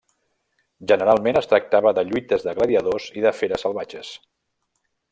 Generalment 0.91 1.37
es 1.41 1.51
tractava 1.51 1.93
de 1.99 2.05
lluites 2.13 2.47
de 2.49 2.57
gladiadors 2.61 3.13
i 3.21 3.27
de 3.29 3.37
feres 3.43 3.67
salvatges. 3.67 4.15